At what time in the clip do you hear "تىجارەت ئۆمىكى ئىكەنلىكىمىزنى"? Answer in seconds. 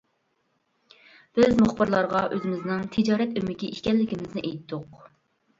2.97-4.47